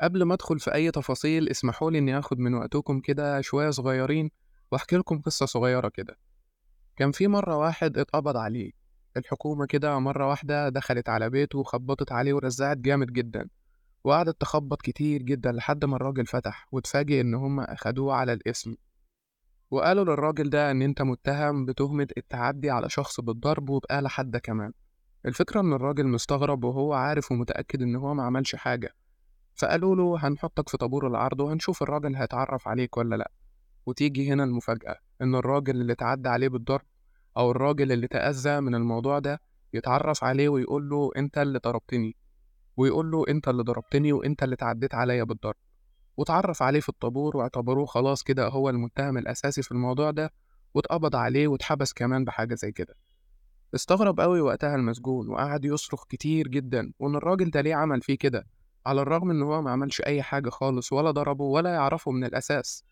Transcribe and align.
قبل 0.00 0.22
ما 0.22 0.34
أدخل 0.34 0.58
في 0.58 0.74
أي 0.74 0.90
تفاصيل 0.90 1.48
اسمحوا 1.48 1.90
لي 1.90 1.98
إني 1.98 2.18
آخد 2.18 2.38
من 2.38 2.54
وقتكم 2.54 3.00
كده 3.00 3.40
شوية 3.40 3.70
صغيرين 3.70 4.30
وأحكي 4.72 4.96
لكم 4.96 5.20
قصة 5.20 5.46
صغيرة 5.46 5.88
كده. 5.88 6.18
كان 6.96 7.12
في 7.12 7.28
مرة 7.28 7.56
واحد 7.56 7.98
اتقبض 7.98 8.36
عليه. 8.36 8.72
الحكومة 9.16 9.66
كده 9.66 9.98
مرة 9.98 10.28
واحدة 10.28 10.68
دخلت 10.68 11.08
على 11.08 11.30
بيته 11.30 11.58
وخبطت 11.58 12.12
عليه 12.12 12.34
ورزعت 12.34 12.76
جامد 12.76 13.12
جدا. 13.12 13.48
وقعدت 14.04 14.40
تخبط 14.40 14.82
كتير 14.82 15.22
جدا 15.22 15.52
لحد 15.52 15.84
ما 15.84 15.96
الراجل 15.96 16.26
فتح 16.26 16.68
واتفاجئ 16.72 17.20
إن 17.20 17.34
هما 17.34 17.72
أخدوه 17.72 18.14
على 18.14 18.32
الاسم. 18.32 18.74
وقالوا 19.70 20.04
للراجل 20.04 20.50
ده 20.50 20.70
إن 20.70 20.82
أنت 20.82 21.02
متهم 21.02 21.66
بتهمة 21.66 22.08
التعدي 22.16 22.70
على 22.70 22.90
شخص 22.90 23.20
بالضرب 23.20 23.70
وبآلة 23.70 24.08
حادة 24.08 24.38
كمان. 24.38 24.72
الفكرة 25.26 25.60
إن 25.60 25.72
الراجل 25.72 26.06
مستغرب 26.06 26.64
وهو 26.64 26.92
عارف 26.92 27.32
ومتأكد 27.32 27.82
إن 27.82 27.96
هو 27.96 28.14
ما 28.14 28.22
عملش 28.22 28.56
حاجة. 28.56 28.94
فقالوا 29.54 29.96
له 29.96 30.26
هنحطك 30.28 30.68
في 30.68 30.76
طابور 30.76 31.06
العرض 31.06 31.40
وهنشوف 31.40 31.82
الراجل 31.82 32.16
هيتعرف 32.16 32.68
عليك 32.68 32.96
ولا 32.96 33.16
لأ. 33.16 33.30
وتيجي 33.86 34.32
هنا 34.32 34.44
المفاجأة 34.44 34.96
إن 35.22 35.34
الراجل 35.34 35.80
اللي 35.80 35.92
اتعدى 35.92 36.28
عليه 36.28 36.48
بالضرب 36.48 36.84
أو 37.36 37.50
الراجل 37.50 37.92
اللي 37.92 38.06
تأذى 38.08 38.60
من 38.60 38.74
الموضوع 38.74 39.18
ده 39.18 39.40
يتعرف 39.74 40.24
عليه 40.24 40.48
ويقول 40.48 40.88
له 40.88 41.10
أنت 41.16 41.38
اللي 41.38 41.58
ضربتني 41.58 42.16
ويقول 42.76 43.10
له 43.10 43.24
أنت 43.28 43.48
اللي 43.48 43.62
ضربتني 43.62 44.12
وأنت 44.12 44.42
اللي 44.42 44.56
تعديت 44.56 44.94
عليا 44.94 45.24
بالضرب. 45.24 45.54
واتعرف 46.16 46.62
عليه 46.62 46.80
في 46.80 46.88
الطابور 46.88 47.36
واعتبروه 47.36 47.86
خلاص 47.86 48.22
كده 48.22 48.48
هو 48.48 48.68
المتهم 48.70 49.18
الأساسي 49.18 49.62
في 49.62 49.72
الموضوع 49.72 50.10
ده 50.10 50.32
واتقبض 50.74 51.16
عليه 51.16 51.48
واتحبس 51.48 51.92
كمان 51.92 52.24
بحاجة 52.24 52.54
زي 52.54 52.72
كده. 52.72 52.94
استغرب 53.74 54.20
قوي 54.20 54.40
وقتها 54.40 54.74
المسجون 54.74 55.28
وقعد 55.28 55.64
يصرخ 55.64 56.04
كتير 56.08 56.48
جدا 56.48 56.92
وإن 56.98 57.16
الراجل 57.16 57.50
ده 57.50 57.60
ليه 57.60 57.74
عمل 57.74 58.00
فيه 58.02 58.18
كده؟ 58.18 58.46
على 58.86 59.02
الرغم 59.02 59.30
إن 59.30 59.42
هو 59.42 59.62
ما 59.62 59.70
عملش 59.70 60.00
أي 60.00 60.22
حاجة 60.22 60.50
خالص 60.50 60.92
ولا 60.92 61.10
ضربه 61.10 61.44
ولا 61.44 61.70
يعرفه 61.70 62.10
من 62.10 62.24
الأساس. 62.24 62.84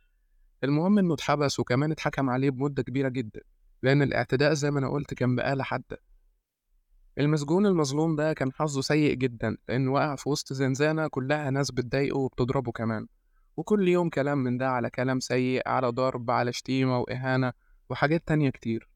المهم 0.65 0.99
إنه 0.99 1.15
اتحبس 1.15 1.61
وكمان 1.61 1.93
اتحكم 1.93 2.31
عليه 2.31 2.51
بمدة 2.51 2.83
كبيرة 2.83 3.09
جدا 3.09 3.41
لأن 3.83 4.03
الاعتداء 4.03 4.55
زي 4.55 4.71
ما 4.71 4.79
أنا 4.79 4.89
قلت 4.89 5.15
كان 5.15 5.37
بآلة 5.37 5.65
حادة. 5.65 5.99
المسجون 7.19 7.67
المظلوم 7.67 8.17
ده 8.17 8.33
كان 8.33 8.53
حظه 8.53 8.81
سيء 8.81 9.15
جدا 9.15 9.57
لأنه 9.69 9.93
وقع 9.93 10.17
في 10.17 10.29
وسط 10.29 10.53
زنزانة 10.53 11.09
كلها 11.09 11.51
ناس 11.51 11.71
بتضايقه 11.71 12.19
وبتضربه 12.19 12.73
كمان. 12.73 13.07
وكل 13.57 13.89
يوم 13.89 14.09
كلام 14.09 14.39
من 14.39 14.59
ده 14.59 14.71
على 14.71 14.91
كلام 14.91 15.21
سيء 15.21 15.69
على 15.69 15.89
ضرب 15.89 16.31
على 16.31 16.53
شتيمة 16.53 16.99
وإهانة 16.99 17.53
وحاجات 17.91 18.29
تانية 18.29 18.51
كتير. 18.51 18.89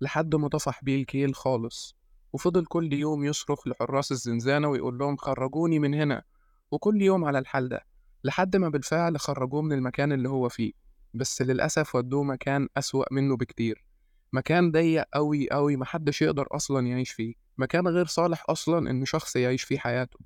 لحد 0.00 0.34
ما 0.34 0.48
طفح 0.48 0.84
بيه 0.84 1.00
الكيل 1.00 1.34
خالص. 1.34 1.96
وفضل 2.32 2.66
كل 2.66 2.92
يوم 2.92 3.24
يصرخ 3.24 3.68
لحراس 3.68 4.12
الزنزانة 4.12 4.68
ويقول 4.68 4.98
لهم 4.98 5.16
خرجوني 5.16 5.78
من 5.78 5.94
هنا 5.94 6.22
وكل 6.70 7.02
يوم 7.02 7.24
على 7.24 7.38
الحال 7.38 7.68
ده 7.68 7.86
لحد 8.24 8.56
ما 8.56 8.68
بالفعل 8.68 9.20
خرجوه 9.20 9.62
من 9.62 9.72
المكان 9.72 10.12
اللي 10.12 10.28
هو 10.28 10.48
فيه 10.48 10.72
بس 11.14 11.42
للأسف 11.42 11.94
ودوه 11.94 12.22
مكان 12.22 12.68
أسوأ 12.76 13.04
منه 13.12 13.36
بكتير. 13.36 13.84
مكان 14.32 14.70
ضيق 14.70 15.04
أوي 15.16 15.46
أوي 15.46 15.76
محدش 15.76 16.22
يقدر 16.22 16.46
أصلا 16.50 16.86
يعيش 16.86 17.10
فيه 17.10 17.34
مكان 17.58 17.88
غير 17.88 18.06
صالح 18.06 18.44
أصلا 18.48 18.90
إن 18.90 19.04
شخص 19.04 19.36
يعيش 19.36 19.62
فيه 19.62 19.78
حياته. 19.78 20.18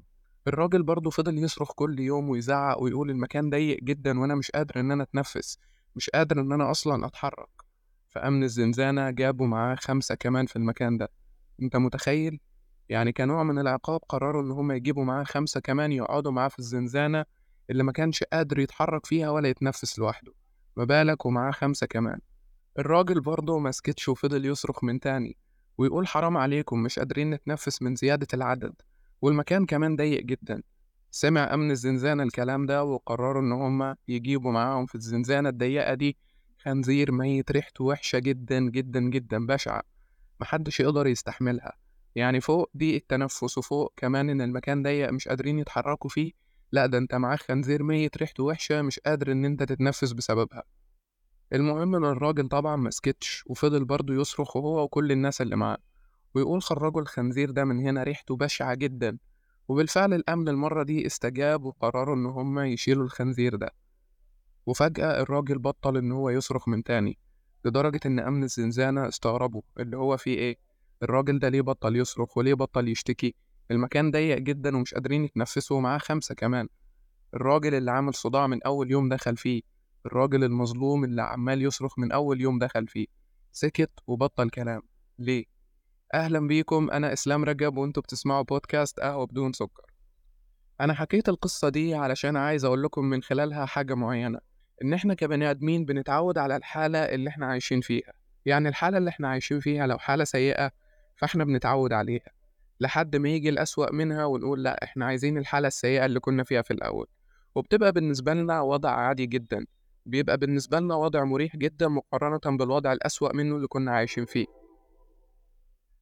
الراجل 0.46 0.82
برضه 0.82 1.10
فضل 1.10 1.38
يصرخ 1.38 1.72
كل 1.72 2.00
يوم 2.00 2.28
ويزعق 2.28 2.82
ويقول 2.82 3.10
المكان 3.10 3.50
ضيق 3.50 3.78
جدا 3.82 4.20
وأنا 4.20 4.34
مش 4.34 4.50
قادر 4.50 4.80
إن 4.80 4.90
أنا 4.90 5.02
أتنفس 5.02 5.58
مش 5.96 6.10
قادر 6.10 6.40
إن 6.40 6.52
أنا 6.52 6.70
أصلا 6.70 7.06
أتحرك. 7.06 7.48
فأمن 8.08 8.42
الزنزانة 8.44 9.10
جابوا 9.10 9.46
معاه 9.46 9.74
خمسة 9.74 10.14
كمان 10.14 10.46
في 10.46 10.56
المكان 10.56 10.96
ده. 10.98 11.08
أنت 11.62 11.76
متخيل؟ 11.76 12.40
يعني 12.88 13.12
كنوع 13.12 13.42
من 13.42 13.58
العقاب 13.58 14.00
قرروا 14.08 14.42
إن 14.42 14.50
هما 14.50 14.74
يجيبوا 14.74 15.04
معاه 15.04 15.24
خمسة 15.24 15.60
كمان 15.60 15.92
يقعدوا 15.92 16.32
معاه 16.32 16.48
في 16.48 16.58
الزنزانة 16.58 17.24
اللي 17.70 17.82
ما 17.82 17.92
كانش 17.92 18.22
قادر 18.22 18.58
يتحرك 18.58 19.06
فيها 19.06 19.30
ولا 19.30 19.48
يتنفس 19.48 19.98
لوحده. 19.98 20.32
ما 20.76 20.84
بالك؟ 20.84 21.26
ومعاه 21.26 21.50
خمسة 21.50 21.86
كمان. 21.86 22.18
الراجل 22.78 23.20
برضه 23.20 23.58
مسكتش 23.58 24.08
وفضل 24.08 24.44
يصرخ 24.46 24.84
من 24.84 25.00
تاني 25.00 25.36
ويقول 25.78 26.06
حرام 26.06 26.36
عليكم 26.36 26.82
مش 26.82 26.98
قادرين 26.98 27.30
نتنفس 27.30 27.82
من 27.82 27.94
زيادة 27.94 28.26
العدد. 28.34 28.74
والمكان 29.22 29.66
كمان 29.66 29.96
ضيق 29.96 30.22
جدا. 30.22 30.62
سمع 31.10 31.54
أمن 31.54 31.70
الزنزانة 31.70 32.22
الكلام 32.22 32.66
ده 32.66 32.84
وقرروا 32.84 33.42
إن 33.42 33.52
هما 33.52 33.96
يجيبوا 34.08 34.52
معاهم 34.52 34.86
في 34.86 34.94
الزنزانة 34.94 35.48
الضيقة 35.48 35.94
دي 35.94 36.16
خنزير 36.58 37.12
ميت 37.12 37.52
ريحته 37.52 37.84
وحشة 37.84 38.18
جدا 38.18 38.60
جدا 38.60 39.00
جدا 39.00 39.46
بشعة. 39.46 39.82
محدش 40.40 40.80
يقدر 40.80 41.06
يستحملها. 41.06 41.72
يعني 42.14 42.40
فوق 42.40 42.70
دي 42.74 42.96
التنفس 42.96 43.58
وفوق 43.58 43.92
كمان 43.96 44.30
إن 44.30 44.40
المكان 44.40 44.82
ضيق 44.82 45.10
مش 45.10 45.28
قادرين 45.28 45.58
يتحركوا 45.58 46.10
فيه 46.10 46.32
لأ 46.72 46.86
ده 46.86 46.98
أنت 46.98 47.14
معاك 47.14 47.38
خنزير 47.42 47.82
ميت 47.82 48.16
ريحته 48.16 48.42
وحشة 48.44 48.82
مش 48.82 48.98
قادر 49.00 49.32
إن 49.32 49.44
أنت 49.44 49.62
تتنفس 49.62 50.12
بسببها. 50.12 50.62
المهم 51.52 51.94
إن 51.94 52.04
الراجل 52.04 52.48
طبعا 52.48 52.76
مسكتش 52.76 53.44
وفضل 53.46 53.84
برضه 53.84 54.14
يصرخ 54.14 54.56
هو 54.56 54.82
وكل 54.82 55.12
الناس 55.12 55.40
اللي 55.40 55.56
معاه 55.56 55.78
ويقول 56.34 56.62
خرجوا 56.62 57.00
الخنزير 57.00 57.50
ده 57.50 57.64
من 57.64 57.86
هنا 57.86 58.02
ريحته 58.02 58.36
بشعة 58.36 58.74
جدا. 58.74 59.18
وبالفعل 59.68 60.14
الأمن 60.14 60.48
المرة 60.48 60.82
دي 60.82 61.06
استجاب 61.06 61.64
وقرروا 61.64 62.16
إن 62.16 62.26
هما 62.26 62.66
يشيلوا 62.66 63.04
الخنزير 63.04 63.56
ده. 63.56 63.74
وفجأة 64.66 65.22
الراجل 65.22 65.58
بطل 65.58 65.96
إن 65.96 66.12
هو 66.12 66.30
يصرخ 66.30 66.68
من 66.68 66.82
تاني. 66.82 67.18
لدرجة 67.64 68.00
إن 68.06 68.18
أمن 68.18 68.42
الزنزانة 68.44 69.08
استغربوا 69.08 69.62
اللي 69.80 69.96
هو 69.96 70.16
فيه 70.16 70.34
إيه؟ 70.38 70.56
الراجل 71.02 71.38
ده 71.38 71.48
ليه 71.48 71.60
بطل 71.60 71.96
يصرخ 71.96 72.38
وليه 72.38 72.54
بطل 72.54 72.88
يشتكي؟ 72.88 73.34
المكان 73.70 74.10
ضيق 74.10 74.38
جدا 74.38 74.76
ومش 74.76 74.94
قادرين 74.94 75.24
يتنفسوا 75.24 75.76
ومعاه 75.76 75.98
خمسة 75.98 76.34
كمان. 76.34 76.68
الراجل 77.34 77.74
اللي 77.74 77.90
عامل 77.90 78.14
صداع 78.14 78.46
من 78.46 78.62
أول 78.62 78.90
يوم 78.90 79.08
دخل 79.08 79.36
فيه. 79.36 79.62
الراجل 80.06 80.44
المظلوم 80.44 81.04
اللي 81.04 81.22
عمال 81.22 81.62
يصرخ 81.62 81.98
من 81.98 82.12
أول 82.12 82.40
يوم 82.40 82.58
دخل 82.58 82.86
فيه. 82.88 83.06
سكت 83.52 83.90
وبطل 84.06 84.50
كلام. 84.50 84.82
ليه؟ 85.18 85.44
أهلا 86.14 86.46
بيكم. 86.46 86.90
أنا 86.90 87.12
إسلام 87.12 87.44
رجب 87.44 87.76
وأنتوا 87.76 88.02
بتسمعوا 88.02 88.42
بودكاست 88.42 89.00
قهوة 89.00 89.26
بدون 89.26 89.52
سكر. 89.52 89.82
أنا 90.80 90.94
حكيت 90.94 91.28
القصة 91.28 91.68
دي 91.68 91.94
علشان 91.94 92.36
عايز 92.36 92.64
أقول 92.64 92.82
لكم 92.82 93.04
من 93.04 93.22
خلالها 93.22 93.66
حاجة 93.66 93.94
معينة. 93.94 94.38
إن 94.82 94.92
إحنا 94.92 95.14
كبني 95.14 95.50
آدمين 95.50 95.84
بنتعود 95.84 96.38
على 96.38 96.56
الحالة 96.56 96.98
اللي 96.98 97.28
إحنا 97.30 97.46
عايشين 97.46 97.80
فيها. 97.80 98.12
يعني 98.46 98.68
الحالة 98.68 98.98
اللي 98.98 99.10
إحنا 99.10 99.28
عايشين 99.28 99.60
فيها 99.60 99.86
لو 99.86 99.98
حالة 99.98 100.24
سيئة 100.24 100.70
فإحنا 101.16 101.44
بنتعود 101.44 101.92
عليها 101.92 102.30
لحد 102.80 103.16
ما 103.16 103.28
يجي 103.28 103.48
الأسوأ 103.48 103.92
منها 103.92 104.24
ونقول 104.24 104.62
لأ 104.62 104.84
إحنا 104.84 105.06
عايزين 105.06 105.38
الحالة 105.38 105.68
السيئة 105.68 106.06
اللي 106.06 106.20
كنا 106.20 106.44
فيها 106.44 106.62
في 106.62 106.70
الأول. 106.70 107.06
وبتبقى 107.54 107.92
بالنسبة 107.92 108.34
لنا 108.34 108.60
وضع 108.60 108.90
عادي 108.90 109.26
جدا. 109.26 109.66
بيبقى 110.06 110.38
بالنسبة 110.38 110.80
لنا 110.80 110.94
وضع 110.94 111.24
مريح 111.24 111.56
جدا 111.56 111.88
مقارنة 111.88 112.56
بالوضع 112.58 112.92
الأسوأ 112.92 113.32
منه 113.36 113.56
اللي 113.56 113.66
كنا 113.66 113.90
عايشين 113.92 114.24
فيه. 114.24 114.46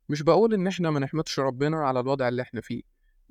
مش 0.09 0.22
بقول 0.22 0.55
إن 0.55 0.66
إحنا 0.66 0.91
ما 0.91 1.00
نحمدش 1.00 1.41
ربنا 1.41 1.77
على 1.87 2.00
الوضع 2.00 2.28
اللي 2.28 2.43
إحنا 2.43 2.61
فيه. 2.61 2.82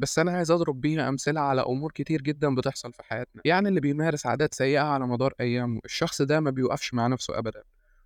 بس 0.02 0.20
أنا 0.20 0.32
عايز 0.32 0.52
أضرب 0.52 0.82
بيها 0.82 1.10
أمثلة 1.10 1.42
على 1.42 1.62
أمور 1.62 1.92
كتير 1.92 2.22
جدا 2.22 2.56
بتحصل 2.56 2.94
في 2.94 3.04
حياتنا. 3.04 3.42
يعني 3.46 3.70
اللي 3.70 3.80
بيمارس 3.80 4.26
عادات 4.26 4.54
سيئة 4.54 4.80
على 4.82 5.08
مدار 5.08 5.34
أيامه 5.40 5.80
الشخص 5.86 6.22
ده 6.22 6.40
ما 6.40 6.50
بيوقفش 6.52 6.94
مع 6.94 7.08
نفسه 7.08 7.38
أبدا 7.38 7.64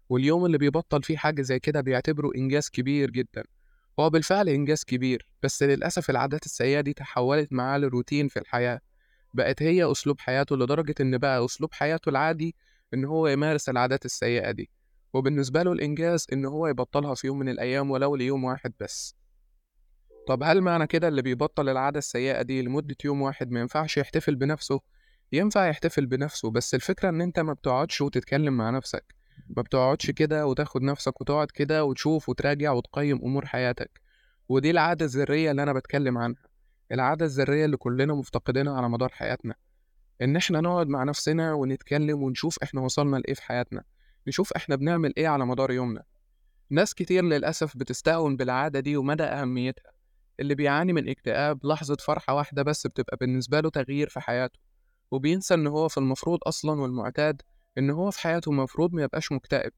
واليوم 0.10 0.46
اللي 0.46 0.58
بيبطل 0.58 1.04
فيه 1.04 1.18
حاجة 1.18 1.42
زي 1.42 1.60
كده 1.60 1.82
بيعتبره 1.82 2.32
إنجاز 2.36 2.70
كبير 2.70 3.12
جدا. 3.12 3.44
هو 4.00 4.10
بالفعل 4.10 4.50
إنجاز 4.50 4.84
كبير 4.84 5.28
بس 5.44 5.64
للأسف 5.64 6.10
العادات 6.10 6.46
السيئة 6.46 6.82
دي 6.82 6.94
تحولت 6.94 7.54
معاه 7.54 7.78
لروتين 7.78 8.28
في 8.28 8.40
الحياة. 8.40 8.80
بقت 9.34 9.62
هي 9.64 9.92
أسلوب 9.92 10.20
حياته 10.20 10.58
لدرجة 10.58 10.96
إن 11.02 11.18
بقى 11.18 11.46
أسلوب 11.46 11.74
حياته 11.74 12.10
العادي 12.10 12.56
إن 12.94 13.06
هو 13.06 13.28
يمارس 13.28 13.70
العادات 13.70 14.06
السيئة 14.06 14.52
دي. 14.52 14.70
وبالنسبة 15.14 15.64
له 15.64 15.72
الإنجاز 15.72 16.28
إن 16.34 16.46
هو 16.46 16.68
يبطلها 16.68 17.16
في 17.16 17.28
يوم 17.28 17.40
من 17.40 17.50
الأيام 17.50 17.92
ولو 17.92 18.16
ليوم 18.16 18.44
واحد 18.44 18.74
بس. 18.80 19.16
طب 20.28 20.44
هل 20.44 20.62
معنى 20.62 20.88
كده 20.88 21.08
اللي 21.08 21.22
بيبطل 21.22 21.70
العادة 21.70 22.00
السيئة 22.00 22.42
دي 22.42 22.62
لمدة 22.62 22.96
يوم 23.06 23.22
واحد 23.22 23.52
ما 23.52 23.60
ينفعش 23.60 23.98
يحتفل 23.98 24.36
بنفسه؟ 24.36 24.80
ينفع 25.32 25.68
يحتفل 25.68 26.06
بنفسه 26.06 26.52
بس 26.52 26.76
الفكرة 26.76 27.10
إن 27.10 27.22
أنت 27.22 27.40
ما 27.40 27.54
بتقعدش 27.54 28.02
وتتكلم 28.02 28.58
مع 28.58 28.70
نفسك. 28.70 29.16
ما 29.50 29.62
بتقعدش 29.62 30.12
كده 30.12 30.48
وتاخد 30.48 30.82
نفسك 30.82 31.22
وتقعد 31.22 31.52
كده 31.52 31.84
وتشوف 31.86 32.30
وتراجع 32.30 32.72
وتقيم 32.72 33.18
أمور 33.18 33.46
حياتك. 33.46 34.02
ودي 34.50 34.72
العادة 34.72 35.06
الذرية 35.06 35.52
اللي 35.52 35.64
أنا 35.64 35.74
بتكلم 35.74 36.18
عنها. 36.18 36.44
العادة 36.92 37.26
الذرية 37.26 37.66
اللي 37.66 37.78
كلنا 37.78 38.14
مفتقدينها 38.14 38.78
على 38.78 38.90
مدار 38.90 39.10
حياتنا. 39.10 39.56
إن 40.22 40.36
إحنا 40.36 40.62
نقعد 40.62 40.88
مع 40.88 41.04
نفسنا 41.04 41.54
ونتكلم 41.54 42.24
ونشوف 42.24 42.58
إحنا 42.64 42.82
وصلنا 42.82 43.18
لإيه 43.18 43.34
في 43.34 43.44
حياتنا. 43.44 43.84
نشوف 44.28 44.54
إحنا 44.54 44.76
بنعمل 44.76 45.14
إيه 45.18 45.28
على 45.28 45.46
مدار 45.46 45.72
يومنا. 45.72 46.04
ناس 46.70 46.94
كتير 46.94 47.24
للأسف 47.24 47.78
بتستهون 47.78 48.38
بالعادة 48.38 48.80
دي 48.80 48.98
ومدى 48.98 49.24
أهميتها. 49.24 49.95
اللي 50.40 50.56
بيعاني 50.56 50.94
من 50.94 51.10
اكتئاب 51.10 51.66
لحظة 51.66 51.96
فرحة 51.96 52.34
واحدة 52.36 52.64
بس 52.64 52.88
بتبقى 52.88 53.18
بالنسبة 53.18 53.60
له 53.60 53.70
تغيير 53.70 54.10
في 54.10 54.20
حياته 54.20 54.60
وبينسى 55.12 55.54
إن 55.54 55.68
هو 55.68 55.88
في 55.90 55.98
المفروض 55.98 56.40
أصلا 56.44 56.82
والمعتاد 56.82 57.42
إن 57.78 57.90
هو 57.90 58.12
في 58.12 58.20
حياته 58.20 58.50
المفروض 58.50 58.94
ما 58.94 59.04
يبقاش 59.04 59.32
مكتئب. 59.32 59.72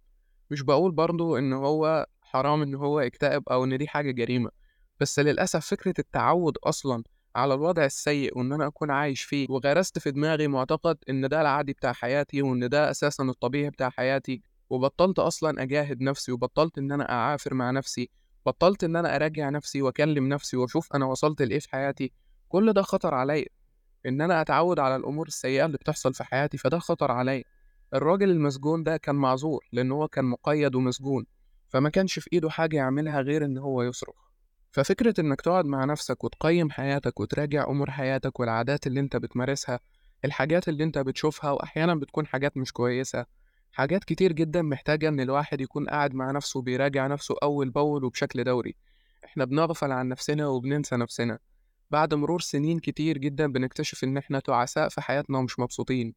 مش 0.52 0.62
بقول 0.62 0.92
برضه 0.92 1.40
إن 1.40 1.54
هو 1.54 2.06
حرام 2.22 2.62
إن 2.62 2.76
هو 2.76 3.00
يكتئب 3.02 3.50
أو 3.50 3.64
إن 3.64 3.78
دي 3.78 3.88
حاجة 3.88 4.12
جريمة 4.12 4.52
بس 5.00 5.20
للأسف 5.20 5.66
فكرة 5.66 5.94
التعود 6.00 6.58
أصلا 6.64 7.04
على 7.36 7.54
الوضع 7.54 7.86
السيء 7.86 8.38
وإن 8.38 8.54
أنا 8.54 8.68
أكون 8.68 8.92
عايش 8.92 9.22
فيه 9.24 9.48
وغرست 9.50 10.00
في 10.00 10.12
دماغي 10.12 10.48
معتقد 10.48 10.98
إن 11.10 11.30
ده 11.30 11.42
العادي 11.42 11.74
بتاع 11.74 11.94
حياتي 11.94 12.42
وإن 12.42 12.70
ده 12.70 12.92
أساسا 12.92 13.24
الطبيعي 13.24 13.70
بتاع 13.70 13.90
حياتي 13.90 14.42
وبطلت 14.70 15.20
أصلا 15.20 15.64
أجاهد 15.64 16.02
نفسي 16.02 16.32
وبطلت 16.32 16.78
إن 16.78 16.92
أنا 16.92 17.12
أعافر 17.12 17.54
مع 17.54 17.72
نفسي 17.72 18.10
بطلت 18.48 18.84
إن 18.84 18.96
أنا 18.96 19.16
أراجع 19.16 19.50
نفسي 19.50 19.82
وأكلم 19.82 20.28
نفسي 20.30 20.58
وأشوف 20.58 20.96
أنا 20.96 21.06
وصلت 21.06 21.42
لإيه 21.42 21.60
في 21.60 21.70
حياتي 21.70 22.12
كل 22.50 22.74
ده 22.74 22.82
خطر 22.82 23.14
عليا. 23.14 23.46
إن 24.06 24.22
أنا 24.22 24.42
أتعود 24.42 24.80
على 24.80 24.96
الأمور 24.96 25.28
السيئة 25.28 25.66
اللي 25.66 25.78
بتحصل 25.78 26.14
في 26.14 26.24
حياتي 26.24 26.58
فده 26.58 26.80
خطر 26.80 27.12
عليا. 27.12 27.44
الراجل 27.94 28.30
المسجون 28.30 28.84
ده 28.84 28.98
كان 28.98 29.16
معذور 29.16 29.66
لأن 29.72 29.92
هو 29.92 30.08
كان 30.08 30.26
مقيد 30.26 30.76
ومسجون 30.76 31.26
فما 31.70 31.90
كانش 31.90 32.20
في 32.20 32.30
إيده 32.34 32.50
حاجة 32.50 32.76
يعملها 32.78 33.22
غير 33.22 33.46
إن 33.46 33.58
هو 33.58 33.84
يصرخ. 33.84 34.16
ففكرة 34.72 35.14
إنك 35.22 35.42
تقعد 35.42 35.66
مع 35.66 35.86
نفسك 35.86 36.24
وتقيم 36.24 36.70
حياتك 36.72 37.20
وتراجع 37.20 37.68
أمور 37.68 37.92
حياتك 37.92 38.40
والعادات 38.40 38.88
اللي 38.88 39.00
أنت 39.00 39.18
بتمارسها 39.18 39.80
الحاجات 40.26 40.70
اللي 40.70 40.84
أنت 40.84 40.98
بتشوفها 40.98 41.52
وأحيانا 41.52 41.96
بتكون 41.96 42.28
حاجات 42.28 42.58
مش 42.58 42.74
كويسة 42.74 43.26
حاجات 43.78 44.04
كتير 44.04 44.32
جدا 44.32 44.62
محتاجة 44.62 45.10
إن 45.10 45.20
الواحد 45.20 45.62
يكون 45.62 45.90
قاعد 45.90 46.14
مع 46.14 46.32
نفسه 46.32 46.58
وبيراجع 46.58 47.08
نفسه 47.08 47.36
أول 47.44 47.70
بأول 47.70 48.04
وبشكل 48.04 48.44
دوري. 48.44 48.76
إحنا 49.26 49.46
بنغفل 49.46 49.92
عن 49.92 50.08
نفسنا 50.08 50.48
وبننسى 50.48 50.96
نفسنا. 50.96 51.40
بعد 51.92 52.14
مرور 52.14 52.42
سنين 52.42 52.80
كتير 52.80 53.18
جدا 53.18 53.52
بنكتشف 53.52 54.04
إن 54.04 54.18
إحنا 54.18 54.40
تعساء 54.40 54.90
في 54.90 55.02
حياتنا 55.02 55.38
ومش 55.38 55.60
مبسوطين. 55.60 56.14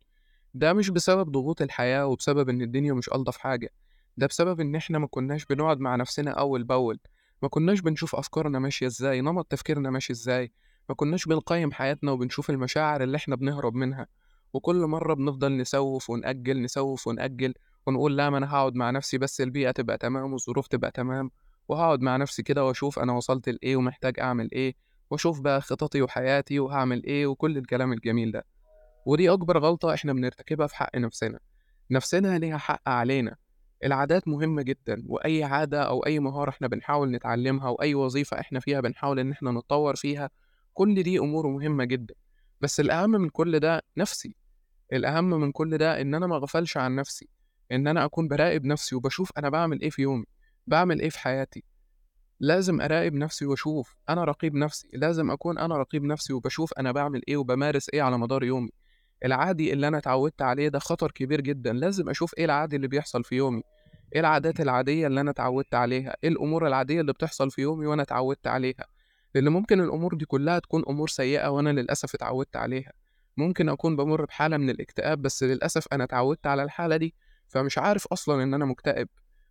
ده 0.54 0.72
مش 0.72 0.90
بسبب 0.90 1.32
ضغوط 1.32 1.62
الحياة 1.62 2.06
وبسبب 2.06 2.48
إن 2.48 2.62
الدنيا 2.62 2.92
مش 2.92 3.08
ألطف 3.08 3.36
حاجة. 3.36 3.70
ده 4.16 4.26
بسبب 4.26 4.60
إن 4.60 4.74
إحنا 4.74 4.98
ما 4.98 5.06
كناش 5.06 5.44
بنقعد 5.44 5.80
مع 5.80 5.96
نفسنا 5.96 6.30
أول 6.30 6.64
بأول. 6.64 7.00
ما 7.42 7.48
كناش 7.48 7.80
بنشوف 7.80 8.16
أفكارنا 8.16 8.58
ماشية 8.58 8.86
إزاي 8.86 9.20
نمط 9.20 9.46
تفكيرنا 9.46 9.90
ماشي 9.90 10.12
إزاي. 10.12 10.52
ما 10.88 10.94
كناش 10.94 11.24
بنقيم 11.24 11.72
حياتنا 11.72 12.12
وبنشوف 12.12 12.50
المشاعر 12.50 13.02
اللي 13.02 13.16
إحنا 13.16 13.36
بنهرب 13.36 13.74
منها. 13.74 14.06
وكل 14.52 14.76
مرة 14.86 15.14
بنفضل 15.14 15.56
نسوف 15.56 16.10
ونأجل 16.10 16.62
نسوف 16.62 17.06
ونأجل 17.06 17.54
ونقول 17.86 18.16
لا 18.16 18.30
ما 18.30 18.38
أنا 18.38 18.50
هقعد 18.54 18.74
مع 18.74 18.90
نفسي 18.90 19.18
بس 19.18 19.40
البيئة 19.40 19.70
تبقى 19.70 19.98
تمام 19.98 20.32
والظروف 20.32 20.66
تبقى 20.66 20.90
تمام 20.90 21.30
وهقعد 21.68 22.00
مع 22.00 22.16
نفسي 22.16 22.42
كده 22.42 22.64
وأشوف 22.64 22.98
أنا 22.98 23.12
وصلت 23.12 23.48
لإيه 23.48 23.76
ومحتاج 23.76 24.20
أعمل 24.20 24.48
إيه 24.52 24.74
وأشوف 25.10 25.40
بقى 25.40 25.60
خططي 25.60 26.02
وحياتي 26.02 26.60
وهعمل 26.60 27.04
إيه 27.04 27.26
وكل 27.26 27.58
الكلام 27.58 27.92
الجميل 27.92 28.32
ده. 28.32 28.44
ودي 29.06 29.30
أكبر 29.32 29.58
غلطة 29.58 29.94
إحنا 29.94 30.12
بنرتكبها 30.12 30.66
في 30.66 30.76
حق 30.76 30.96
نفسنا. 30.96 31.38
نفسنا 31.90 32.38
ليها 32.38 32.58
حق 32.58 32.88
علينا. 32.88 33.36
العادات 33.84 34.28
مهمة 34.28 34.62
جدا 34.62 35.02
وأي 35.06 35.44
عادة 35.44 35.82
أو 35.82 36.06
أي 36.06 36.18
مهارة 36.20 36.50
إحنا 36.50 36.68
بنحاول 36.68 37.10
نتعلمها 37.10 37.68
وأي 37.68 37.94
وظيفة 37.94 38.40
إحنا 38.40 38.60
فيها 38.60 38.80
بنحاول 38.80 39.18
إن 39.18 39.30
إحنا 39.32 39.50
نتطور 39.50 39.96
فيها 39.96 40.30
كل 40.74 41.02
دي 41.02 41.18
أمور 41.18 41.46
مهمة 41.46 41.84
جدا. 41.84 42.14
بس 42.60 42.80
الأهم 42.80 43.10
من 43.10 43.28
كل 43.28 43.58
ده 43.58 43.82
نفسي. 43.96 44.34
الأهم 44.92 45.30
من 45.30 45.52
كل 45.52 45.78
ده 45.78 46.00
إن 46.00 46.14
أنا 46.14 46.26
ما 46.26 46.36
أغفلش 46.36 46.76
عن 46.76 46.94
نفسي 46.96 47.28
إن 47.72 47.86
أنا 47.86 48.04
أكون 48.04 48.28
براقب 48.28 48.64
نفسي 48.64 48.94
وبشوف 48.96 49.32
أنا 49.38 49.48
بعمل 49.48 49.80
إيه 49.80 49.90
في 49.90 50.02
يومي 50.02 50.24
بعمل 50.66 51.00
إيه 51.00 51.10
في 51.10 51.18
حياتي. 51.18 51.64
لازم 52.40 52.80
أراقب 52.80 53.14
نفسي 53.14 53.46
وأشوف 53.46 53.96
أنا 54.08 54.24
رقيب 54.24 54.54
نفسي 54.54 54.88
لازم 54.92 55.30
أكون 55.30 55.58
أنا 55.58 55.76
رقيب 55.78 56.04
نفسي 56.04 56.32
وبشوف 56.32 56.72
أنا 56.78 56.92
بعمل 56.92 57.22
إيه 57.28 57.36
وبمارس 57.36 57.88
إيه 57.88 58.02
على 58.02 58.18
مدار 58.18 58.44
يومي. 58.44 58.70
العادي 59.24 59.72
اللي 59.72 59.88
أنا 59.88 59.98
اتعودت 59.98 60.42
عليه 60.42 60.68
ده 60.68 60.78
خطر 60.78 61.10
كبير 61.10 61.40
جدا 61.40 61.72
لازم 61.72 62.08
أشوف 62.08 62.34
إيه 62.38 62.44
العادي 62.44 62.76
اللي 62.76 62.88
بيحصل 62.88 63.24
في 63.24 63.34
يومي 63.36 63.62
إيه 64.14 64.20
العادات 64.20 64.60
العادية 64.60 65.06
اللي 65.06 65.20
أنا 65.20 65.30
اتعودت 65.30 65.74
عليها 65.74 66.16
إيه 66.24 66.30
الأمور 66.30 66.66
العادية 66.66 67.00
اللي 67.00 67.12
بتحصل 67.12 67.50
في 67.50 67.62
يومي 67.62 67.86
وأنا 67.86 68.02
اتعودت 68.02 68.46
عليها. 68.46 68.86
لأن 69.34 69.48
ممكن 69.48 69.80
الأمور 69.80 70.14
دي 70.14 70.24
كلها 70.24 70.58
تكون 70.58 70.82
أمور 70.88 71.08
سيئة 71.08 71.48
وأنا 71.48 71.70
للأسف 71.70 72.14
اتعودت 72.14 72.56
عليها. 72.56 72.92
ممكن 73.40 73.68
أكون 73.68 73.96
بمر 73.96 74.24
بحالة 74.24 74.56
من 74.56 74.70
الاكتئاب 74.70 75.22
بس 75.22 75.42
للأسف 75.42 75.86
أنا 75.92 76.04
اتعودت 76.04 76.46
على 76.46 76.62
الحالة 76.62 76.96
دي 76.96 77.14
فمش 77.48 77.78
عارف 77.78 78.06
أصلا 78.06 78.42
إن 78.42 78.54
أنا 78.54 78.64
مكتئب. 78.64 79.08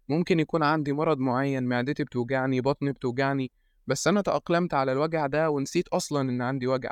ممكن 0.10 0.40
يكون 0.40 0.64
عندي 0.64 0.94
مرض 0.94 1.18
معين 1.18 1.64
معدتي 1.64 2.04
بتوجعني 2.04 2.62
بطني 2.62 2.92
بتوجعني 2.92 3.52
بس 3.88 4.08
أنا 4.08 4.22
تأقلمت 4.22 4.74
على 4.74 4.92
الوجع 4.92 5.28
ده 5.28 5.50
ونسيت 5.50 5.88
أصلا 5.88 6.30
إن 6.30 6.42
عندي 6.42 6.68
وجع 6.68 6.92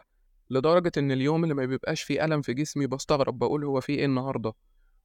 لدرجة 0.49 0.91
إن 0.97 1.11
اليوم 1.11 1.43
اللي 1.43 1.55
ما 1.55 1.65
بيبقاش 1.65 2.03
فيه 2.03 2.25
ألم 2.25 2.41
في 2.41 2.53
جسمي 2.53 2.87
بستغرب 2.87 3.39
بقول 3.39 3.63
هو 3.65 3.81
فيه 3.81 3.99
إيه 3.99 4.05
النهاردة؟ 4.05 4.53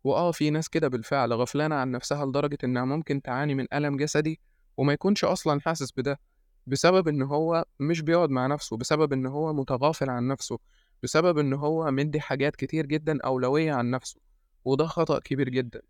وآه 0.04 0.32
في 0.32 0.50
ناس 0.50 0.68
كده 0.68 0.88
بالفعل 0.88 1.32
غفلانة 1.32 1.74
عن 1.74 1.90
نفسها 1.90 2.26
لدرجة 2.26 2.58
إنها 2.64 2.84
ممكن 2.84 3.22
تعاني 3.22 3.54
من 3.54 3.66
ألم 3.74 3.96
جسدي 3.96 4.40
وما 4.76 4.92
يكونش 4.92 5.24
أصلا 5.24 5.60
حاسس 5.60 5.92
بده 5.96 6.20
بسبب 6.66 7.08
إن 7.08 7.22
هو 7.22 7.64
مش 7.80 8.00
بيقعد 8.00 8.30
مع 8.30 8.46
نفسه 8.46 8.76
بسبب 8.76 9.12
إن 9.12 9.26
هو 9.26 9.52
متغافل 9.52 10.10
عن 10.10 10.28
نفسه. 10.28 10.58
بسبب 11.02 11.38
إن 11.38 11.52
هو 11.52 11.90
مدي 11.90 12.20
حاجات 12.20 12.56
كتير 12.56 12.86
جدا 12.86 13.18
أولوية 13.24 13.72
عن 13.72 13.90
نفسه 13.90 14.20
وده 14.64 14.86
خطأ 14.86 15.18
كبير 15.18 15.48
جدا. 15.48 15.82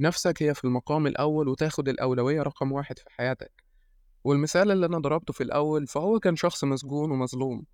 نفسك 0.00 0.42
هي 0.42 0.54
في 0.54 0.64
المقام 0.64 1.06
الأول 1.06 1.48
وتاخد 1.48 1.88
الأولوية 1.88 2.42
رقم 2.42 2.72
واحد 2.72 2.98
في 2.98 3.10
حياتك. 3.10 3.64
والمثال 4.24 4.70
اللي 4.70 4.86
أنا 4.86 4.98
ضربته 4.98 5.32
في 5.32 5.42
الأول 5.42 5.86
فهو 5.86 6.20
كان 6.20 6.36
شخص 6.36 6.64
مسجون 6.64 7.10
ومظلوم 7.10 7.64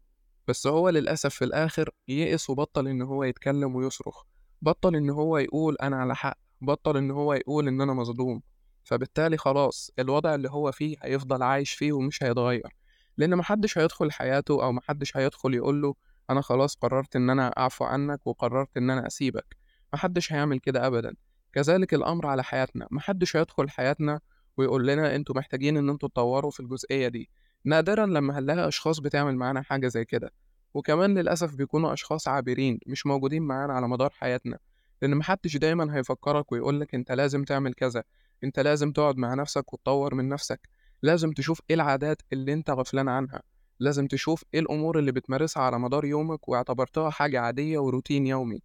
بس 0.48 0.66
هو 0.66 0.88
للأسف 0.88 1.34
في 1.34 1.44
الآخر 1.44 1.90
يئس 2.08 2.50
وبطل 2.50 2.88
إن 2.88 3.02
هو 3.02 3.24
يتكلم 3.24 3.76
ويصرخ 3.76 4.22
بطل 4.62 4.96
إن 4.96 5.10
هو 5.10 5.38
يقول 5.38 5.76
أنا 5.82 5.96
على 5.96 6.16
حق 6.16 6.38
بطل 6.60 6.96
إن 6.96 7.10
هو 7.10 7.34
يقول 7.34 7.68
إن 7.68 7.80
أنا 7.80 7.92
مظلوم. 7.92 8.42
فبالتالي 8.84 9.36
خلاص 9.36 9.90
الوضع 9.98 10.34
اللي 10.34 10.50
هو 10.50 10.72
فيه 10.72 10.96
هيفضل 11.02 11.42
عايش 11.42 11.72
فيه 11.72 11.92
ومش 11.92 12.22
هيتغير. 12.22 12.68
لأن 13.16 13.36
محدش 13.36 13.78
هيدخل 13.78 14.12
حياته 14.12 14.64
أو 14.64 14.72
محدش 14.72 15.16
هيدخل 15.16 15.54
يقوله 15.54 15.94
أنا 16.32 16.40
خلاص 16.40 16.74
قررت 16.76 17.16
إن 17.16 17.30
أنا 17.30 17.48
أعفو 17.48 17.84
عنك 17.84 18.26
وقررت 18.26 18.76
إن 18.76 18.90
أنا 18.90 19.06
أسيبك. 19.06 19.56
محدش 19.92 20.32
هيعمل 20.32 20.58
كده 20.58 20.86
أبدا. 20.86 21.14
كذلك 21.52 21.94
الأمر 21.94 22.26
على 22.26 22.44
حياتنا. 22.44 22.88
محدش 22.90 23.36
هيدخل 23.36 23.70
حياتنا 23.70 24.20
ويقول 24.56 24.86
لنا 24.86 25.16
أنتوا 25.16 25.36
محتاجين 25.36 25.76
إن 25.76 25.88
أنتوا 25.88 26.08
تطوروا 26.08 26.50
في 26.50 26.60
الجزئية 26.60 27.08
دي. 27.08 27.30
نادرا 27.64 28.06
لما 28.06 28.38
هنلاقي 28.38 28.68
أشخاص 28.68 29.00
بتعمل 29.00 29.36
معانا 29.36 29.62
حاجة 29.62 29.88
زي 29.88 30.04
كده. 30.04 30.32
وكمان 30.74 31.18
للأسف 31.18 31.54
بيكونوا 31.54 31.92
أشخاص 31.92 32.28
عابرين 32.28 32.78
مش 32.86 33.06
موجودين 33.06 33.42
معانا 33.42 33.72
على 33.72 33.88
مدار 33.88 34.10
حياتنا. 34.10 34.58
لأن 35.02 35.14
محدش 35.16 35.56
دايما 35.56 35.96
هيفكرك 35.96 36.52
ويقولك 36.52 36.94
أنت 36.94 37.12
لازم 37.12 37.44
تعمل 37.44 37.74
كذا. 37.74 38.04
أنت 38.44 38.60
لازم 38.60 38.92
تقعد 38.92 39.16
مع 39.16 39.34
نفسك 39.34 39.72
وتطور 39.72 40.14
من 40.14 40.28
نفسك. 40.28 40.68
لازم 41.02 41.32
تشوف 41.32 41.60
إيه 41.70 41.76
العادات 41.76 42.22
اللي 42.32 42.52
أنت 42.52 42.70
غفلان 42.70 43.08
عنها. 43.08 43.42
لازم 43.82 44.06
تشوف 44.06 44.44
إيه 44.54 44.60
الأمور 44.60 44.98
اللي 44.98 45.12
بتمارسها 45.12 45.62
على 45.62 45.78
مدار 45.78 46.04
يومك 46.04 46.48
واعتبرتها 46.48 47.10
حاجة 47.10 47.40
عادية 47.40 47.78
وروتين 47.78 48.26
يومي. 48.26 48.62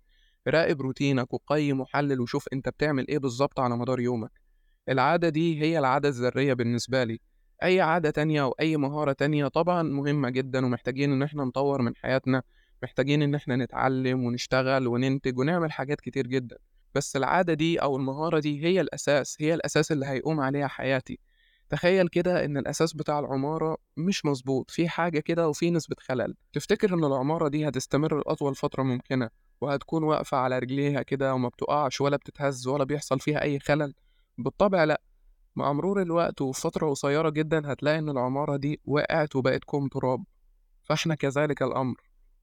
راقب 0.47 0.81
روتينك 0.81 1.33
وقيم 1.33 1.81
وحلل 1.81 2.21
وشوف 2.21 2.47
أنت 2.53 2.69
بتعمل 2.69 3.07
إيه 3.07 3.17
بالظبط 3.17 3.59
على 3.59 3.77
مدار 3.77 3.99
يومك. 3.99 4.31
العادة 4.89 5.29
دي 5.29 5.61
هي 5.61 5.79
العادة 5.79 6.09
الذرية 6.09 6.53
بالنسبة 6.53 7.03
لي. 7.03 7.19
أي 7.63 7.81
عادة 7.81 8.09
تانية 8.09 8.41
أو 8.41 8.51
أي 8.59 8.77
مهارة 8.77 9.11
تانية 9.11 9.47
طبعا 9.47 9.83
مهمة 9.83 10.29
جدا 10.29 10.65
ومحتاجين 10.65 11.11
إن 11.11 11.23
إحنا 11.23 11.43
نطور 11.43 11.81
من 11.81 11.95
حياتنا 11.95 12.43
محتاجين 12.83 13.21
إن 13.21 13.35
إحنا 13.35 13.55
نتعلم 13.55 14.23
ونشتغل 14.23 14.87
وننتج 14.87 15.37
ونعمل 15.39 15.71
حاجات 15.71 16.01
كتير 16.01 16.27
جدا. 16.27 16.57
بس 16.95 17.15
العادة 17.15 17.53
دي 17.53 17.81
أو 17.81 17.95
المهارة 17.97 18.39
دي 18.39 18.63
هي 18.65 18.81
الأساس 18.81 19.37
هي 19.39 19.53
الأساس 19.53 19.91
اللي 19.91 20.05
هيقوم 20.05 20.39
عليها 20.39 20.67
حياتي. 20.67 21.19
تخيل 21.69 22.07
كده 22.07 22.45
إن 22.45 22.57
الأساس 22.57 22.93
بتاع 22.93 23.19
العمارة 23.19 23.77
مش 23.97 24.25
مظبوط 24.25 24.71
في 24.71 24.89
حاجة 24.89 25.19
كده 25.19 25.49
وفي 25.49 25.71
نسبة 25.71 25.95
خلل. 25.99 26.35
تفتكر 26.53 26.93
إن 26.93 27.03
العمارة 27.03 27.47
دي 27.47 27.67
هتستمر 27.67 28.17
لأطول 28.17 28.55
فترة 28.55 28.83
ممكنة 28.83 29.29
وهتكون 29.61 30.03
واقفة 30.03 30.37
على 30.37 30.59
رجليها 30.59 31.01
كده 31.01 31.33
وما 31.33 31.49
بتقعش 31.49 32.01
ولا 32.01 32.17
بتتهز 32.17 32.67
ولا 32.67 32.83
بيحصل 32.83 33.19
فيها 33.19 33.41
أي 33.41 33.59
خلل؟ 33.59 33.93
بالطبع 34.37 34.83
لأ. 34.83 35.01
مع 35.55 35.73
مرور 35.73 36.01
الوقت 36.01 36.41
وفي 36.41 36.61
فترة 36.61 36.89
قصيرة 36.89 37.29
جدا 37.29 37.71
هتلاقي 37.73 37.99
إن 37.99 38.09
العمارة 38.09 38.55
دي 38.57 38.81
وقعت 38.85 39.35
وبقت 39.35 39.63
كوم 39.63 39.87
تراب. 39.87 40.23
فإحنا 40.83 41.15
كذلك 41.15 41.61
الأمر. 41.61 41.95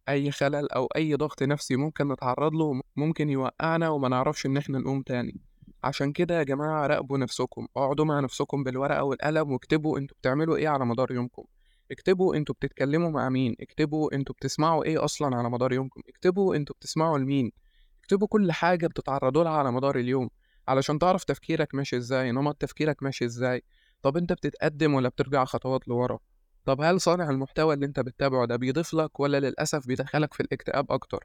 أي 0.08 0.30
خلل 0.30 0.70
أو 0.72 0.86
أي 0.96 1.14
ضغط 1.14 1.42
نفسي 1.42 1.76
ممكن 1.76 2.08
نتعرض 2.12 2.54
له 2.54 2.80
ممكن 2.96 3.30
يوقعنا 3.30 3.88
وما 3.88 4.08
نعرفش 4.08 4.46
إن 4.46 4.56
إحنا 4.56 4.78
نقوم 4.78 5.02
تاني. 5.02 5.40
عشان 5.84 6.12
كده 6.12 6.38
يا 6.38 6.42
جماعة 6.42 6.86
راقبوا 6.86 7.18
نفسكم 7.18 7.66
اقعدوا 7.76 8.04
مع 8.04 8.20
نفسكم 8.20 8.64
بالورقة 8.64 9.04
والقلم 9.04 9.52
واكتبوا 9.52 9.98
أنتوا 9.98 10.16
بتعملوا 10.16 10.56
إيه 10.56 10.68
على 10.68 10.86
مدار 10.86 11.12
يومكم. 11.12 11.44
اكتبوا 11.90 12.36
أنتوا 12.36 12.54
بتتكلموا 12.54 13.10
مع 13.10 13.28
مين 13.28 13.56
اكتبوا 13.60 14.14
أنتوا 14.14 14.34
بتسمعوا 14.34 14.84
إيه 14.84 15.04
أصلا 15.04 15.36
على 15.36 15.50
مدار 15.50 15.72
يومكم 15.72 16.00
اكتبوا 16.08 16.56
أنتوا 16.56 16.76
بتسمعوا 16.76 17.18
لمين. 17.18 17.52
اكتبوا 18.00 18.26
كل 18.28 18.52
حاجة 18.52 18.86
بتتعرضوا 18.86 19.44
لها 19.44 19.52
على 19.52 19.72
مدار 19.72 19.96
اليوم 19.98 20.30
علشان 20.68 20.98
تعرف 20.98 21.24
تفكيرك 21.24 21.74
ماشي 21.74 21.96
إزاي 21.96 22.32
نمط 22.32 22.56
تفكيرك 22.56 23.02
ماشي 23.02 23.24
إزاي. 23.24 23.62
طب 24.02 24.16
انت 24.16 24.32
بتتقدم 24.32 24.94
ولا 24.94 25.08
بترجع 25.08 25.44
خطوات 25.44 25.88
لورا؟ 25.88 26.18
طب 26.64 26.80
هل 26.80 27.00
صانع 27.00 27.30
المحتوى 27.30 27.74
اللي 27.74 27.86
انت 27.86 28.00
بتتابعه 28.00 28.46
ده 28.46 28.56
بيضيف 28.56 28.94
لك 28.94 29.20
ولا 29.20 29.40
للأسف 29.40 29.86
بيدخلك 29.86 30.34
في 30.34 30.40
الاكتئاب 30.42 30.92
أكتر؟ 30.92 31.24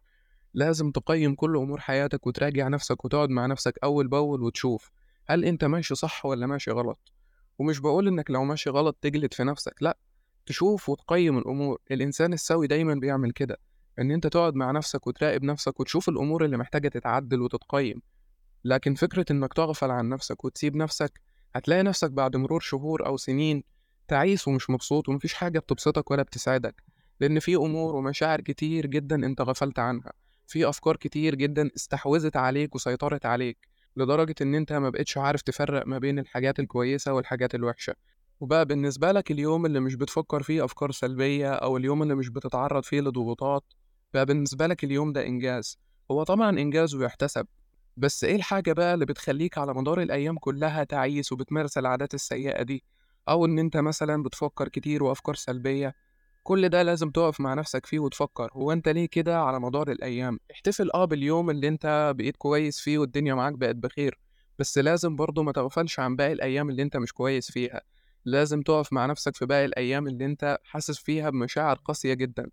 لازم 0.53 0.91
تقيم 0.91 1.36
كل 1.36 1.58
أمور 1.58 1.79
حياتك 1.79 2.27
وتراجع 2.27 2.68
نفسك 2.68 3.06
وتقعد 3.06 3.29
مع 3.29 3.46
نفسك 3.46 3.79
أول 3.84 4.08
بأول 4.08 4.44
وتشوف 4.44 4.91
هل 5.27 5.46
أنت 5.46 5.63
ماشي 5.65 5.96
صح 5.96 6.25
ولا 6.25 6.48
ماشي 6.48 6.72
غلط. 6.72 7.00
ومش 7.60 7.79
بقول 7.79 8.08
إنك 8.08 8.32
لو 8.32 8.44
ماشي 8.44 8.70
غلط 8.70 8.98
تجلد 9.01 9.34
في 9.34 9.44
نفسك 9.44 9.74
لأ 9.82 9.98
تشوف 10.46 10.89
وتقيم 10.89 11.38
الأمور. 11.38 11.82
الإنسان 11.91 12.34
السوي 12.34 12.68
دايما 12.68 12.94
بيعمل 12.94 13.32
كده 13.32 13.58
إن 14.00 14.12
أنت 14.12 14.27
تقعد 14.27 14.56
مع 14.56 14.72
نفسك 14.72 15.08
وتراقب 15.08 15.44
نفسك 15.44 15.79
وتشوف 15.79 16.10
الأمور 16.10 16.46
اللي 16.46 16.58
محتاجة 16.58 16.88
تتعدل 16.88 17.41
وتتقيم. 17.41 18.01
لكن 18.65 18.96
فكرة 18.96 19.25
إنك 19.32 19.53
تغفل 19.53 19.91
عن 19.91 20.10
نفسك 20.10 20.46
وتسيب 20.46 20.75
نفسك 20.75 21.22
هتلاقي 21.56 21.84
نفسك 21.84 22.12
بعد 22.12 22.36
مرور 22.36 22.60
شهور 22.60 23.06
أو 23.06 23.18
سنين 23.18 23.63
تعيس 24.08 24.48
ومش 24.48 24.70
مبسوط 24.70 25.10
ومفيش 25.10 25.34
حاجة 25.34 25.60
بتبسطك 25.60 26.12
ولا 26.12 26.24
بتسعدك 26.24 26.84
لأن 27.20 27.39
في 27.39 27.56
أمور 27.56 27.96
ومشاعر 27.96 28.41
كتير 28.41 28.86
جدا 28.86 29.15
أنت 29.15 29.41
غفلت 29.41 29.79
عنها. 29.79 30.13
في 30.50 30.70
أفكار 30.70 30.96
كتير 30.96 31.36
جدا 31.36 31.70
استحوذت 31.75 32.38
عليك 32.38 32.75
وسيطرت 32.75 33.25
عليك 33.25 33.68
لدرجة 33.96 34.36
إن 34.41 34.56
أنت 34.56 34.74
ما 34.74 34.89
بقتش 34.89 35.18
عارف 35.18 35.41
تفرق 35.41 35.88
ما 35.88 35.98
بين 35.98 36.20
الحاجات 36.20 36.60
الكويسة 36.60 37.13
والحاجات 37.13 37.56
الوحشة. 37.56 37.96
وبقى 38.39 38.65
بالنسبة 38.65 39.12
لك 39.12 39.32
اليوم 39.32 39.65
اللي 39.65 39.79
مش 39.79 39.96
بتفكر 39.96 40.44
فيه 40.44 40.65
أفكار 40.65 40.91
سلبية 40.91 41.53
أو 41.53 41.77
اليوم 41.77 42.03
اللي 42.03 42.15
مش 42.15 42.29
بتتعرض 42.29 42.84
فيه 42.84 43.01
لضغوطات 43.01 43.63
بقى 44.13 44.25
بالنسبة 44.25 44.68
لك 44.68 44.84
اليوم 44.84 45.13
ده 45.13 45.25
إنجاز. 45.27 45.79
هو 46.12 46.24
طبعا 46.24 46.50
إنجاز 46.60 46.96
ويحتسب 46.96 47.48
بس 47.98 48.24
إيه 48.24 48.36
الحاجة 48.36 48.74
بقى 48.74 48.94
اللي 48.94 49.06
بتخليك 49.06 49.58
على 49.58 49.74
مدار 49.74 50.01
الأيام 50.01 50.38
كلها 50.38 50.84
تعيس 50.84 51.32
وبتمارس 51.32 51.77
العادات 51.77 52.13
السيئة 52.13 52.63
دي؟ 52.63 52.84
أو 53.29 53.46
إن 53.46 53.60
أنت 53.60 53.77
مثلا 53.77 54.24
بتفكر 54.24 54.68
كتير 54.68 55.03
وأفكار 55.03 55.36
سلبية؟ 55.36 55.96
كل 56.50 56.70
ده 56.70 56.84
لازم 56.84 57.10
تقف 57.10 57.39
مع 57.39 57.53
نفسك 57.53 57.86
فيه 57.86 58.00
وتفكر 58.00 58.50
هو 58.53 58.72
أنت 58.72 58.89
ليه 58.89 59.06
كده 59.06 59.41
على 59.41 59.60
مدار 59.60 59.91
الأيام؟ 59.91 60.39
احتفل 60.51 60.91
آه 60.91 61.06
باليوم 61.06 61.50
اللي 61.50 61.68
أنت 61.68 62.13
بقيت 62.18 62.38
كويس 62.38 62.79
فيه 62.79 62.98
والدنيا 62.98 63.34
معاك 63.34 63.53
بقت 63.53 63.75
بخير 63.75 64.20
بس 64.60 64.77
لازم 64.77 65.15
برضه 65.15 65.44
ما 65.44 65.51
تغفلش 65.51 66.00
عن 66.00 66.15
باقي 66.15 66.32
الأيام 66.34 66.70
اللي 66.70 66.82
أنت 66.82 66.98
مش 66.98 67.13
كويس 67.13 67.51
فيها. 67.51 67.82
لازم 68.25 68.62
تقف 68.62 68.94
مع 68.94 69.06
نفسك 69.06 69.36
في 69.36 69.46
باقي 69.46 69.65
الأيام 69.65 70.08
اللي 70.08 70.25
أنت 70.25 70.58
حاسس 70.63 71.00
فيها 71.00 71.29
بمشاعر 71.29 71.75
قاسية 71.75 72.13
جدا. 72.13 72.50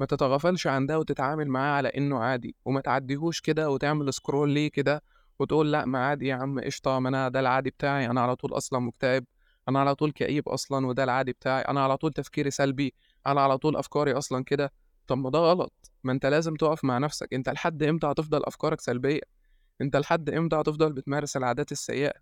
ما 0.00 0.06
تتغافلش 0.06 0.66
عن 0.66 0.86
ده 0.86 0.98
وتتعامل 0.98 1.48
معاه 1.48 1.72
على 1.76 1.88
إنه 1.88 2.18
عادي 2.18 2.56
وما 2.64 2.80
تعديهوش 2.80 3.40
كده 3.40 3.70
وتعمل 3.70 4.12
سكرول 4.14 4.50
ليه 4.50 4.70
كده 4.70 5.02
وتقول 5.38 5.72
لأ 5.72 5.84
ما 5.84 5.98
عادي 6.06 6.26
يا 6.28 6.34
عم 6.34 6.60
قشطة 6.60 6.98
ما 6.98 7.08
أنا 7.08 7.28
ده 7.28 7.40
العادي 7.40 7.70
بتاعي 7.70 8.06
أنا 8.06 8.20
على 8.20 8.36
طول 8.36 8.56
أصلا 8.56 8.78
مكتئب 8.78 9.24
أنا 9.68 9.80
على 9.80 9.94
طول 9.94 10.12
كئيب 10.12 10.48
أصلا 10.48 10.86
وده 10.86 11.04
العادي 11.04 11.32
بتاعي 11.32 11.62
أنا 11.62 11.80
على 11.84 11.96
طول 11.96 12.12
تفكيري 12.12 12.50
سلبي. 12.50 12.94
أنا 13.32 13.40
على 13.40 13.58
طول 13.58 13.76
أفكاري 13.76 14.12
أصلا 14.12 14.44
كده 14.44 14.72
طب 15.06 15.18
ما 15.18 15.30
ده 15.30 15.38
غلط 15.38 15.90
ما 16.04 16.12
أنت 16.12 16.26
لازم 16.26 16.54
تقف 16.54 16.84
مع 16.84 16.98
نفسك 16.98 17.34
أنت 17.34 17.48
لحد 17.48 17.82
إمتى 17.82 18.06
هتفضل 18.06 18.44
أفكارك 18.44 18.80
سلبية؟ 18.80 19.20
أنت 19.80 19.96
لحد 19.96 20.30
إمتى 20.30 20.56
هتفضل 20.56 20.92
بتمارس 20.92 21.36
العادات 21.36 21.72
السيئة؟ 21.72 22.12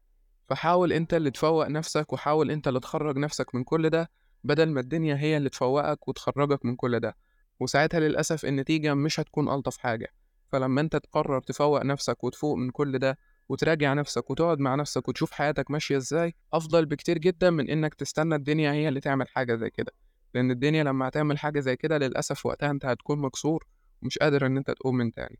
فحاول 0.48 0.92
أنت 0.92 1.14
اللي 1.14 1.30
تفوق 1.30 1.66
نفسك 1.66 2.12
وحاول 2.12 2.50
أنت 2.50 2.68
اللي 2.68 2.80
تخرج 2.80 3.18
نفسك 3.18 3.54
من 3.54 3.64
كل 3.64 3.90
ده 3.90 4.10
بدل 4.44 4.70
ما 4.70 4.80
الدنيا 4.80 5.16
هي 5.16 5.36
اللي 5.36 5.48
تفوقك 5.48 6.08
وتخرجك 6.08 6.64
من 6.64 6.76
كل 6.76 7.00
ده. 7.00 7.16
وساعتها 7.60 8.00
للأسف 8.00 8.44
النتيجة 8.44 8.94
مش 8.94 9.20
هتكون 9.20 9.48
ألطف 9.48 9.78
حاجة. 9.78 10.08
فلما 10.52 10.80
أنت 10.80 10.96
تقرر 10.96 11.40
تفوق 11.40 11.82
نفسك 11.82 12.24
وتفوق 12.24 12.56
من 12.56 12.70
كل 12.70 12.98
ده 12.98 13.18
وتراجع 13.48 13.94
نفسك 13.94 14.30
وتقعد 14.30 14.58
مع 14.58 14.74
نفسك 14.74 15.08
وتشوف 15.08 15.32
حياتك 15.32 15.70
ماشية 15.70 15.96
إزاي 15.96 16.34
أفضل 16.52 16.86
بكتير 16.86 17.18
جدا 17.18 17.50
من 17.50 17.70
إنك 17.70 17.94
تستنى 17.94 18.34
الدنيا 18.34 18.72
هي 18.72 18.88
اللي 18.88 19.00
تعمل 19.00 19.28
حاجة 19.28 19.54
زي 19.54 19.70
كده. 19.70 19.92
لأن 20.36 20.50
الدنيا 20.50 20.84
لما 20.84 21.08
هتعمل 21.08 21.38
حاجة 21.38 21.60
زي 21.60 21.76
كده 21.76 21.98
للأسف 21.98 22.46
وقتها 22.46 22.70
أنت 22.70 22.86
هتكون 22.86 23.18
مكسور 23.18 23.66
ومش 24.02 24.18
قادر 24.18 24.46
إن 24.46 24.56
أنت 24.56 24.70
تقوم 24.70 24.96
من 24.96 25.12
تاني. 25.12 25.38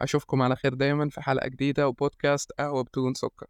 أشوفكم 0.00 0.42
على 0.42 0.56
خير 0.56 0.74
دايما 0.74 1.08
في 1.08 1.20
حلقة 1.20 1.48
جديدة 1.48 1.88
وبودكاست 1.88 2.52
قهوة 2.52 2.82
بدون 2.84 3.14
سكر. 3.14 3.46